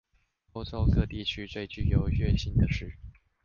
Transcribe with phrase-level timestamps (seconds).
[0.53, 2.97] 歐洲各地區中最具優越性的是